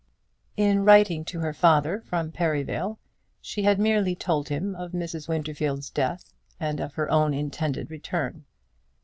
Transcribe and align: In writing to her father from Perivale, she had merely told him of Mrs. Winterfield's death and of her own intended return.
In 0.57 0.83
writing 0.83 1.23
to 1.25 1.41
her 1.41 1.53
father 1.53 2.01
from 2.01 2.31
Perivale, 2.31 2.97
she 3.39 3.61
had 3.61 3.77
merely 3.77 4.15
told 4.15 4.49
him 4.49 4.73
of 4.75 4.93
Mrs. 4.93 5.27
Winterfield's 5.27 5.91
death 5.91 6.33
and 6.59 6.79
of 6.79 6.95
her 6.95 7.11
own 7.11 7.35
intended 7.35 7.91
return. 7.91 8.45